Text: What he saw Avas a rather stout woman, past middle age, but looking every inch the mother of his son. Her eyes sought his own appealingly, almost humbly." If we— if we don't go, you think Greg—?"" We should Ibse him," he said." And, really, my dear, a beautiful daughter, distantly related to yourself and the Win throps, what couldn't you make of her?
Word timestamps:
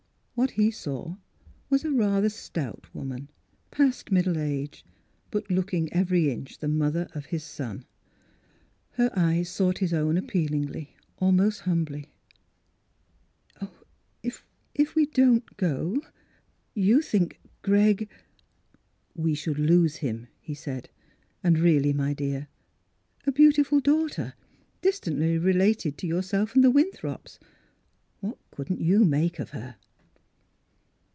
What 0.33 0.51
he 0.51 0.71
saw 0.71 1.17
Avas 1.71 1.85
a 1.85 1.91
rather 1.91 2.27
stout 2.27 2.87
woman, 2.95 3.29
past 3.69 4.11
middle 4.11 4.39
age, 4.39 4.83
but 5.29 5.51
looking 5.51 5.91
every 5.93 6.31
inch 6.31 6.57
the 6.57 6.67
mother 6.67 7.07
of 7.13 7.27
his 7.27 7.43
son. 7.43 7.85
Her 8.93 9.11
eyes 9.15 9.49
sought 9.49 9.77
his 9.77 9.93
own 9.93 10.17
appealingly, 10.17 10.95
almost 11.19 11.59
humbly." 11.59 12.09
If 14.23 14.33
we— 14.41 14.41
if 14.83 14.95
we 14.95 15.05
don't 15.05 15.57
go, 15.57 16.01
you 16.73 17.03
think 17.03 17.39
Greg—?"" 17.61 18.09
We 19.15 19.35
should 19.35 19.57
Ibse 19.57 19.97
him," 19.97 20.27
he 20.39 20.55
said." 20.55 20.89
And, 21.43 21.59
really, 21.59 21.93
my 21.93 22.13
dear, 22.15 22.47
a 23.27 23.31
beautiful 23.31 23.79
daughter, 23.79 24.33
distantly 24.81 25.37
related 25.37 25.99
to 25.99 26.07
yourself 26.07 26.55
and 26.55 26.63
the 26.63 26.71
Win 26.71 26.89
throps, 26.93 27.37
what 28.21 28.39
couldn't 28.49 28.81
you 28.81 29.05
make 29.05 29.37
of 29.37 29.51
her? 29.51 29.75